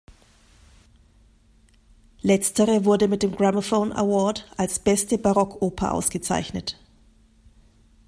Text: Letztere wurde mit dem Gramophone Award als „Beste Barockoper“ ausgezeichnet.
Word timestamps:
Letztere 2.23 2.85
wurde 2.85 3.07
mit 3.07 3.21
dem 3.21 3.35
Gramophone 3.35 3.93
Award 3.95 4.51
als 4.57 4.79
„Beste 4.79 5.19
Barockoper“ 5.19 5.93
ausgezeichnet. 5.93 6.75